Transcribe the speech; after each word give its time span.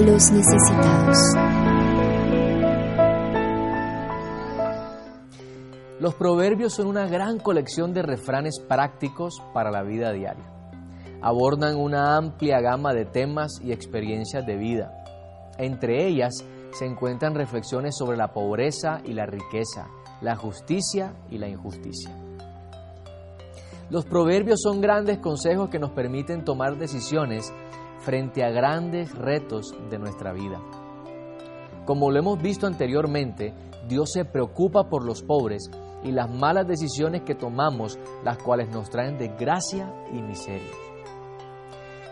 los 0.00 0.30
necesitados. 0.30 1.18
Los 6.00 6.14
proverbios 6.14 6.74
son 6.74 6.86
una 6.86 7.08
gran 7.08 7.38
colección 7.38 7.92
de 7.92 8.02
refranes 8.02 8.60
prácticos 8.60 9.42
para 9.52 9.70
la 9.70 9.82
vida 9.82 10.12
diaria. 10.12 10.44
Abordan 11.20 11.76
una 11.76 12.16
amplia 12.16 12.60
gama 12.60 12.94
de 12.94 13.04
temas 13.04 13.60
y 13.64 13.72
experiencias 13.72 14.46
de 14.46 14.56
vida. 14.56 15.04
Entre 15.58 16.06
ellas 16.06 16.44
se 16.70 16.86
encuentran 16.86 17.34
reflexiones 17.34 17.96
sobre 17.96 18.16
la 18.16 18.32
pobreza 18.32 19.00
y 19.04 19.14
la 19.14 19.26
riqueza, 19.26 19.88
la 20.20 20.36
justicia 20.36 21.14
y 21.30 21.38
la 21.38 21.48
injusticia. 21.48 22.14
Los 23.90 24.04
proverbios 24.04 24.60
son 24.62 24.80
grandes 24.80 25.18
consejos 25.18 25.70
que 25.70 25.78
nos 25.80 25.90
permiten 25.90 26.44
tomar 26.44 26.76
decisiones 26.76 27.52
frente 28.00 28.44
a 28.44 28.50
grandes 28.50 29.14
retos 29.14 29.74
de 29.90 29.98
nuestra 29.98 30.32
vida. 30.32 30.60
Como 31.84 32.10
lo 32.10 32.18
hemos 32.18 32.40
visto 32.42 32.66
anteriormente, 32.66 33.54
Dios 33.88 34.12
se 34.12 34.24
preocupa 34.24 34.88
por 34.88 35.04
los 35.04 35.22
pobres 35.22 35.70
y 36.04 36.12
las 36.12 36.30
malas 36.30 36.66
decisiones 36.66 37.22
que 37.22 37.34
tomamos, 37.34 37.98
las 38.24 38.38
cuales 38.38 38.68
nos 38.68 38.90
traen 38.90 39.18
desgracia 39.18 39.92
y 40.12 40.20
miseria. 40.20 40.72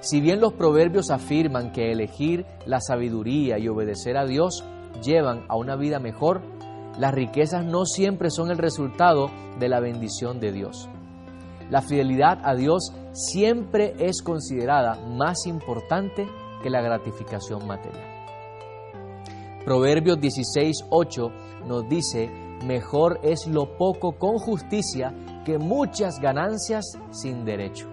Si 0.00 0.20
bien 0.20 0.40
los 0.40 0.52
proverbios 0.52 1.10
afirman 1.10 1.72
que 1.72 1.90
elegir 1.90 2.46
la 2.64 2.80
sabiduría 2.80 3.58
y 3.58 3.68
obedecer 3.68 4.16
a 4.16 4.24
Dios 4.24 4.64
llevan 5.02 5.44
a 5.48 5.56
una 5.56 5.76
vida 5.76 5.98
mejor, 5.98 6.42
las 6.98 7.12
riquezas 7.12 7.64
no 7.64 7.84
siempre 7.84 8.30
son 8.30 8.50
el 8.50 8.58
resultado 8.58 9.30
de 9.58 9.68
la 9.68 9.80
bendición 9.80 10.40
de 10.40 10.52
Dios. 10.52 10.88
La 11.70 11.82
fidelidad 11.82 12.38
a 12.44 12.54
Dios 12.54 12.92
siempre 13.16 13.94
es 13.98 14.20
considerada 14.20 14.96
más 15.08 15.46
importante 15.46 16.28
que 16.62 16.68
la 16.68 16.82
gratificación 16.82 17.66
material. 17.66 18.04
Proverbios 19.64 20.18
16:8 20.18 21.32
nos 21.66 21.88
dice, 21.88 22.30
mejor 22.66 23.18
es 23.22 23.46
lo 23.46 23.76
poco 23.78 24.18
con 24.18 24.36
justicia 24.38 25.14
que 25.46 25.58
muchas 25.58 26.20
ganancias 26.20 26.98
sin 27.10 27.44
derecho. 27.44 27.88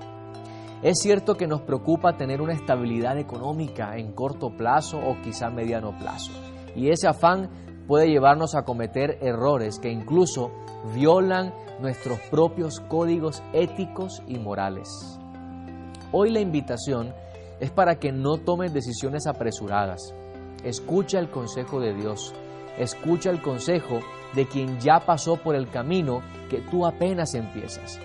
Es 0.81 1.00
cierto 1.00 1.36
que 1.36 1.48
nos 1.48 1.61
preocupa 1.61 2.17
tener 2.17 2.42
una 2.42 2.53
estabilidad 2.53 3.17
económica 3.17 3.95
en 3.95 4.11
corto 4.11 4.50
plazo 4.50 5.00
o 5.00 5.22
quizá 5.22 5.50
mediano 5.50 5.98
plazo, 5.98 6.33
y 6.76 6.89
ese 6.89 7.08
afán 7.08 7.50
puede 7.88 8.09
llevarnos 8.09 8.56
a 8.56 8.64
cometer 8.64 9.17
errores 9.22 9.80
que 9.80 9.89
incluso 9.89 10.52
violan 10.94 11.53
nuestros 11.80 12.20
propios 12.31 12.80
códigos 12.80 13.44
éticos 13.53 14.22
y 14.28 14.38
morales. 14.39 14.89
Hoy 16.11 16.31
la 16.31 16.39
invitación 16.39 17.14
es 17.59 17.72
para 17.72 17.95
que 17.95 18.11
no 18.11 18.38
tomes 18.38 18.73
decisiones 18.73 19.28
apresuradas. 19.28 20.14
Escucha 20.64 21.20
el 21.20 21.30
consejo 21.30 21.80
de 21.80 21.94
Dios, 21.94 22.34
escucha 22.78 23.30
el 23.30 23.42
consejo 23.42 24.00
de 24.34 24.48
quien 24.48 24.80
ya 24.80 25.00
pasó 25.00 25.38
por 25.38 25.56
el 25.56 25.70
camino 25.70 26.22
que 26.50 26.59
tú 26.59 26.86
apenas 26.86 27.34
empiezas. 27.34 28.00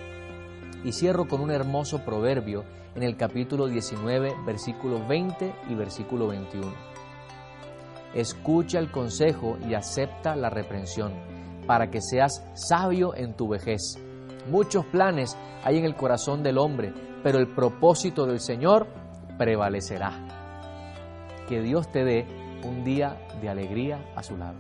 Y 0.85 0.93
cierro 0.93 1.27
con 1.27 1.41
un 1.41 1.51
hermoso 1.51 2.05
proverbio 2.05 2.65
en 2.95 3.03
el 3.03 3.17
capítulo 3.17 3.67
19, 3.67 4.35
versículo 4.47 5.07
20 5.07 5.55
y 5.69 5.75
versículo 5.75 6.29
21. 6.29 6.67
Escucha 8.15 8.79
el 8.79 8.91
consejo 8.91 9.59
y 9.69 9.75
acepta 9.75 10.35
la 10.37 10.51
reprensión, 10.51 11.13
para 11.67 11.91
que 11.91 12.01
seas 12.01 12.45
sabio 12.55 13.15
en 13.15 13.35
tu 13.35 13.49
vejez. 13.49 13.99
Muchos 14.51 14.87
planes 14.87 15.37
hay 15.65 15.79
en 15.79 15.85
el 15.85 15.95
corazón 15.95 16.43
del 16.43 16.59
hombre, 16.59 16.93
pero 17.23 17.39
el 17.39 17.49
propósito 17.49 18.27
del 18.27 18.41
Señor 18.41 18.87
prevalecerá. 19.37 20.13
Que 21.49 21.61
Dios 21.61 21.91
te 21.93 22.05
dé 22.05 22.27
un 22.65 22.85
día 22.85 23.17
de 23.41 23.49
alegría 23.49 23.99
a 24.17 24.23
su 24.23 24.37
lado. 24.37 24.59